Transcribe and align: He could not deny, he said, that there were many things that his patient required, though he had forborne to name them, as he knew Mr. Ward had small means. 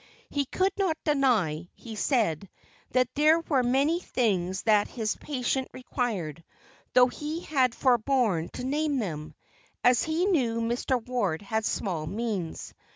He 0.31 0.45
could 0.45 0.73
not 0.79 0.97
deny, 1.05 1.69
he 1.75 1.95
said, 1.95 2.49
that 2.89 3.13
there 3.13 3.39
were 3.41 3.61
many 3.61 3.99
things 3.99 4.63
that 4.63 4.87
his 4.87 5.15
patient 5.17 5.67
required, 5.73 6.43
though 6.93 7.05
he 7.05 7.41
had 7.41 7.75
forborne 7.75 8.49
to 8.53 8.63
name 8.63 8.97
them, 8.97 9.35
as 9.83 10.01
he 10.01 10.25
knew 10.25 10.59
Mr. 10.59 10.99
Ward 11.05 11.43
had 11.43 11.65
small 11.65 12.07
means. 12.07 12.73